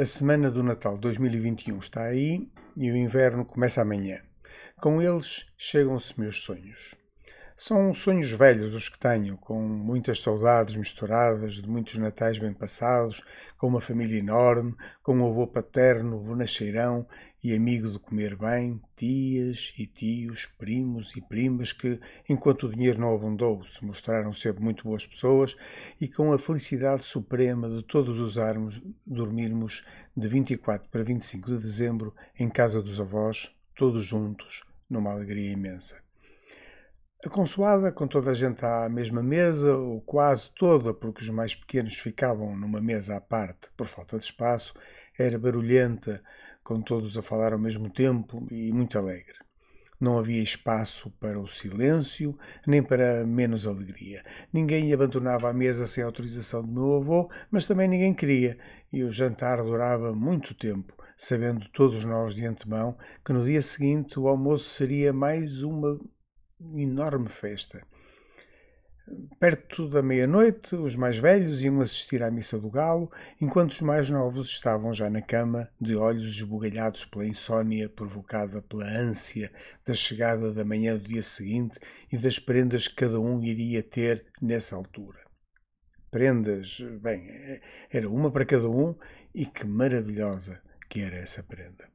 [0.00, 4.18] A semana do Natal 2021 está aí e o inverno começa amanhã.
[4.80, 6.94] Com eles chegam-se meus sonhos.
[7.54, 13.22] São sonhos velhos os que tenho, com muitas saudades misturadas de muitos natais bem passados,
[13.58, 17.06] com uma família enorme, com um avô paterno bonacheirão
[17.42, 21.98] e amigo de comer bem, tias e tios, primos e primas que,
[22.28, 25.56] enquanto o dinheiro não abundou, se mostraram sempre muito boas pessoas
[26.00, 29.84] e com a felicidade suprema de todos usarmos, dormirmos
[30.16, 35.96] de 24 para 25 de dezembro em casa dos avós, todos juntos, numa alegria imensa.
[37.24, 41.54] A consoada, com toda a gente à mesma mesa, ou quase toda, porque os mais
[41.54, 44.72] pequenos ficavam numa mesa à parte por falta de espaço,
[45.18, 46.22] era barulhenta,
[46.62, 49.38] com todos a falar ao mesmo tempo e muito alegre.
[50.00, 54.22] Não havia espaço para o silêncio, nem para menos alegria.
[54.50, 58.58] Ninguém abandonava a mesa sem autorização do meu avô, mas também ninguém queria,
[58.90, 64.18] e o jantar durava muito tempo, sabendo todos nós de antemão que no dia seguinte
[64.18, 66.00] o almoço seria mais uma
[66.74, 67.86] enorme festa.
[69.38, 74.08] Perto da meia-noite, os mais velhos iam assistir à missa do galo, enquanto os mais
[74.08, 79.50] novos estavam já na cama, de olhos esbugalhados pela insônia provocada pela ânsia
[79.84, 81.78] da chegada da manhã do dia seguinte
[82.12, 85.18] e das prendas que cada um iria ter nessa altura.
[86.10, 88.94] Prendas, bem, era uma para cada um
[89.34, 91.88] e que maravilhosa que era essa prenda.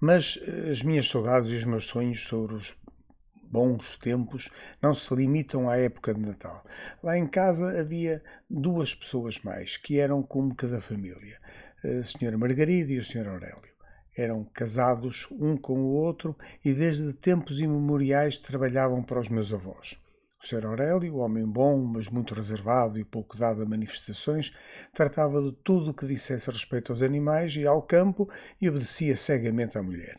[0.00, 0.38] Mas
[0.70, 2.74] as minhas saudades e os meus sonhos sobre os
[3.50, 6.64] bons tempos não se limitam à época de Natal.
[7.02, 11.38] Lá em casa havia duas pessoas mais, que eram como cada família,
[11.84, 12.38] a Sra.
[12.38, 13.28] Margarida e o Sr.
[13.28, 13.70] Aurélio.
[14.16, 19.98] Eram casados um com o outro e desde tempos imemoriais trabalhavam para os meus avós.
[20.42, 20.66] O Sr.
[20.66, 24.54] Aurélio, homem bom, mas muito reservado e pouco dado a manifestações,
[24.94, 28.28] tratava de tudo o que dissesse respeito aos animais e ao campo
[28.60, 30.18] e obedecia cegamente à mulher.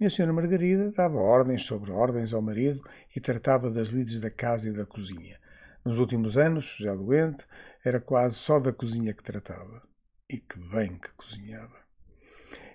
[0.00, 2.82] E a senhora Margarida dava ordens sobre ordens ao marido
[3.14, 5.38] e tratava das lides da casa e da cozinha.
[5.84, 7.46] Nos últimos anos, já doente,
[7.84, 9.82] era quase só da cozinha que tratava.
[10.28, 11.84] E que bem que cozinhava.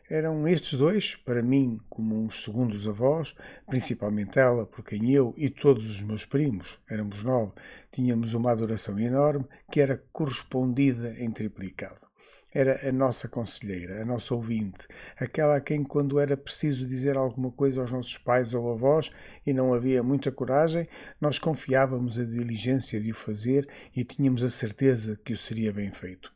[0.09, 3.35] Eram estes dois, para mim, como uns segundos avós,
[3.67, 7.51] principalmente ela, por quem eu e todos os meus primos, éramos nove,
[7.91, 12.08] tínhamos uma adoração enorme que era correspondida em triplicado.
[12.51, 14.87] Era a nossa conselheira, a nossa ouvinte,
[15.17, 19.11] aquela a quem, quando era preciso dizer alguma coisa aos nossos pais ou avós
[19.45, 20.87] e não havia muita coragem,
[21.21, 25.91] nós confiávamos a diligência de o fazer e tínhamos a certeza que o seria bem
[25.91, 26.33] feito.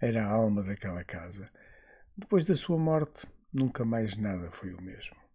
[0.00, 1.50] Era a alma daquela casa.
[2.16, 5.25] Depois da sua morte, nunca mais nada foi o mesmo.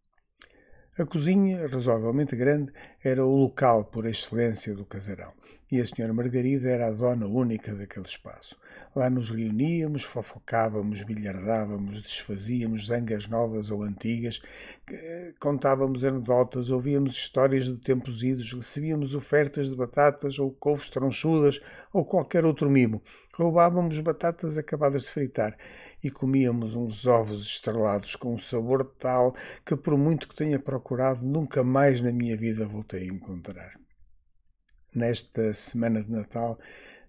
[1.02, 2.72] A cozinha, razoavelmente grande,
[3.04, 5.34] era o local por excelência do casarão,
[5.72, 8.56] e a senhora Margarida era a dona única daquele espaço.
[8.96, 14.44] Lá nos reuníamos, fofocávamos, bilhardávamos, desfazíamos zangas novas ou antigas,
[15.40, 21.60] contávamos anedotas, ouvíamos histórias de tempos idos, recebíamos ofertas de batatas ou couves tronchudas
[21.92, 23.02] ou qualquer outro mimo.
[23.36, 25.58] Roubávamos batatas acabadas de fritar
[26.04, 29.36] e comíamos uns ovos estrelados com um sabor tal
[29.66, 33.80] que, por muito que tenha procurado, nunca mais na minha vida voltei a encontrar.
[34.94, 36.60] Nesta semana de Natal,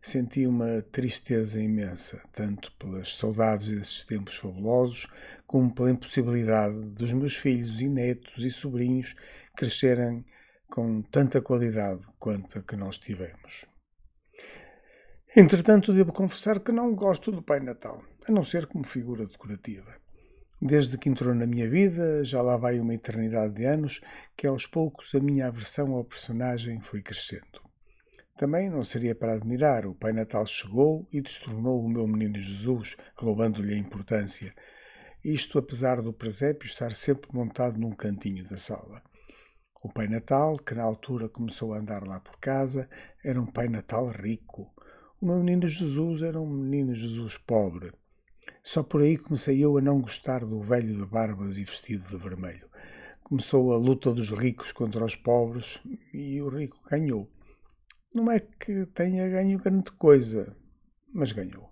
[0.00, 5.06] senti uma tristeza imensa, tanto pelas saudades desses tempos fabulosos,
[5.46, 9.14] como pela impossibilidade dos meus filhos e netos e sobrinhos
[9.56, 10.24] crescerem
[10.68, 13.71] com tanta qualidade quanto a que nós tivemos.
[15.34, 19.96] Entretanto, devo confessar que não gosto do Pai Natal, a não ser como figura decorativa.
[20.60, 24.02] Desde que entrou na minha vida, já lá vai uma eternidade de anos,
[24.36, 27.62] que aos poucos a minha aversão ao personagem foi crescendo.
[28.36, 32.94] Também não seria para admirar, o Pai Natal chegou e destronou o meu menino Jesus,
[33.16, 34.54] roubando-lhe a importância.
[35.24, 39.02] Isto apesar do presépio estar sempre montado num cantinho da sala.
[39.82, 42.86] O Pai Natal, que na altura começou a andar lá por casa,
[43.24, 44.70] era um Pai Natal rico,
[45.22, 47.92] o meu menino Jesus era um menino Jesus pobre.
[48.60, 52.16] Só por aí comecei eu a não gostar do velho de barbas e vestido de
[52.16, 52.68] vermelho.
[53.22, 55.80] Começou a luta dos ricos contra os pobres
[56.12, 57.30] e o rico ganhou.
[58.12, 60.56] Não é que tenha ganho grande coisa,
[61.14, 61.70] mas ganhou.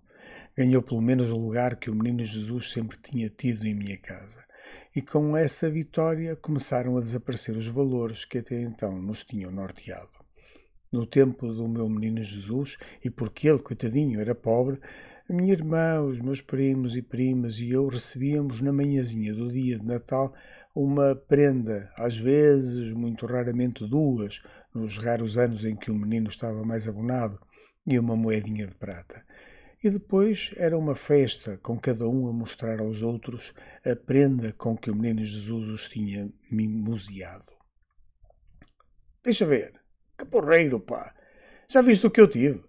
[0.56, 4.44] Ganhou pelo menos o lugar que o menino Jesus sempre tinha tido em minha casa.
[4.94, 10.29] E com essa vitória começaram a desaparecer os valores que até então nos tinham norteado
[10.92, 14.80] no tempo do meu menino Jesus, e porque ele, coitadinho, era pobre,
[15.28, 19.78] a minha irmã, os meus primos e primas e eu recebíamos na manhãzinha do dia
[19.78, 20.34] de Natal
[20.74, 24.42] uma prenda, às vezes, muito raramente duas,
[24.74, 27.38] nos raros anos em que o menino estava mais abonado,
[27.86, 29.24] e uma moedinha de prata.
[29.82, 33.54] E depois era uma festa, com cada um a mostrar aos outros
[33.84, 37.52] a prenda com que o menino Jesus os tinha mimoseado.
[39.24, 39.79] Deixa ver,
[40.20, 41.14] que porreiro, pá!
[41.66, 42.62] Já viste o que eu tive?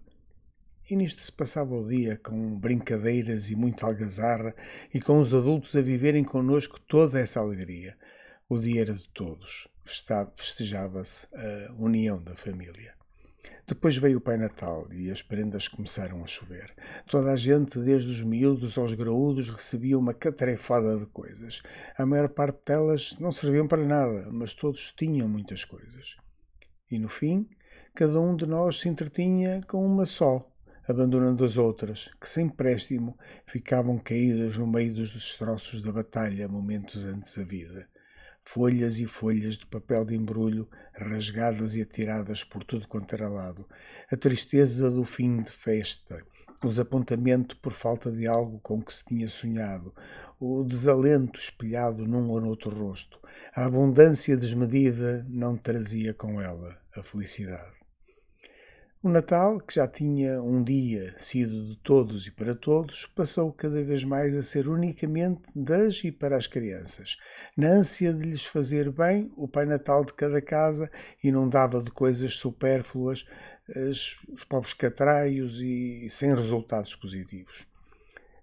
[0.90, 4.54] E nisto se passava o dia com brincadeiras e muita algazarra
[4.92, 7.96] e com os adultos a viverem connosco toda essa alegria.
[8.48, 9.68] O dia era de todos.
[10.34, 12.94] Festejava-se a união da família.
[13.66, 16.74] Depois veio o Pai Natal e as prendas começaram a chover.
[17.06, 21.62] Toda a gente, desde os miúdos aos graúdos, recebia uma catrefada de coisas.
[21.96, 26.16] A maior parte delas não serviam para nada, mas todos tinham muitas coisas.
[26.92, 27.48] E no fim,
[27.94, 30.46] cada um de nós se entretinha com uma só,
[30.86, 33.16] abandonando as outras, que sem préstimo
[33.46, 37.88] ficavam caídas no meio dos destroços da batalha momentos antes da vida.
[38.42, 43.66] Folhas e folhas de papel de embrulho rasgadas e atiradas por tudo quanto era lado,
[44.10, 46.22] a tristeza do fim de festa,
[46.62, 49.92] o desapontamento por falta de algo com que se tinha sonhado,
[50.38, 53.18] o desalento espelhado num ou noutro rosto,
[53.54, 57.82] a abundância desmedida não trazia com ela a felicidade.
[59.04, 63.82] O Natal, que já tinha um dia sido de todos e para todos, passou cada
[63.82, 67.16] vez mais a ser unicamente das e para as crianças.
[67.56, 70.88] Na ânsia de lhes fazer bem, o Pai Natal de cada casa
[71.20, 73.26] inundava de coisas supérfluas
[73.68, 77.66] os pobres catraios e sem resultados positivos.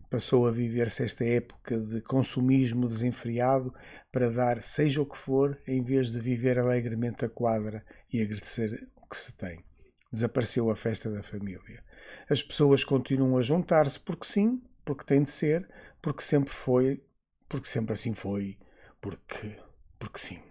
[0.10, 3.74] Passou a viver-se esta época de consumismo desenfreado
[4.12, 8.90] para dar seja o que for, em vez de viver alegremente a quadra e agradecer
[8.96, 9.64] o que se tem
[10.12, 11.84] desapareceu a festa da família.
[12.30, 15.68] As pessoas continuam a juntar-se porque sim, porque tem de ser,
[16.02, 17.04] porque sempre foi,
[17.48, 18.58] porque sempre assim foi,
[19.00, 19.60] porque,
[20.00, 20.42] porque sim.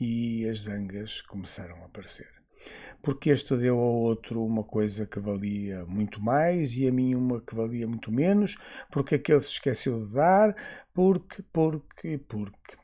[0.00, 2.35] E as zangas começaram a aparecer.
[3.02, 7.40] Porque este deu ao outro uma coisa que valia muito mais e a mim uma
[7.40, 8.56] que valia muito menos,
[8.90, 10.54] porque aquele se esqueceu de dar,
[10.92, 12.76] porque, porque, porque.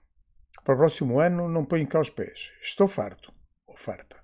[0.65, 2.53] Para o próximo ano não ponho cá os pés.
[2.63, 3.33] Estou farto.
[3.67, 4.23] Ou farta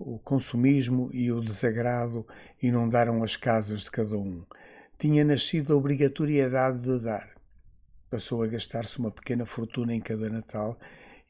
[0.00, 2.26] o consumismo e o desagrado
[2.62, 4.46] inundaram as casas de cada um.
[4.98, 7.34] Tinha nascido a obrigatoriedade de dar.
[8.08, 10.78] Passou a gastar-se uma pequena fortuna em cada Natal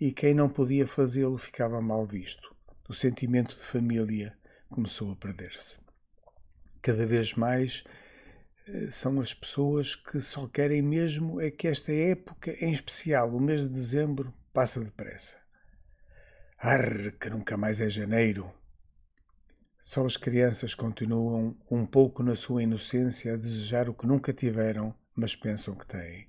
[0.01, 2.55] e quem não podia fazê-lo ficava mal visto.
[2.91, 4.37] O sentimento de família
[4.69, 5.79] começou a perder-se.
[6.83, 7.85] Cada vez mais
[8.67, 13.41] eh, são as pessoas que só querem mesmo é que esta época, em especial o
[13.41, 15.37] mês de dezembro, passa depressa.
[16.59, 18.53] Arre, que nunca mais é janeiro,
[19.81, 24.93] só as crianças continuam um pouco na sua inocência a desejar o que nunca tiveram,
[25.15, 26.29] mas pensam que têm.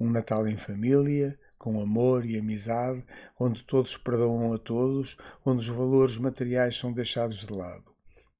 [0.00, 3.06] Um Natal em família, com amor e amizade,
[3.38, 5.16] onde todos perdoam a todos,
[5.46, 7.84] onde os valores materiais são deixados de lado.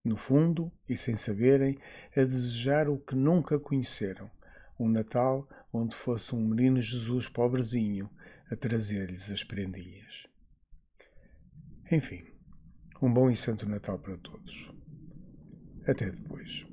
[0.05, 1.79] No fundo, e sem saberem,
[2.17, 4.29] a desejar o que nunca conheceram.
[4.77, 8.11] Um Natal onde fosse um menino Jesus pobrezinho
[8.51, 10.27] a trazer-lhes as prendinhas.
[11.93, 12.25] Enfim.
[13.01, 14.75] Um bom e santo Natal para todos.
[15.87, 16.72] Até depois.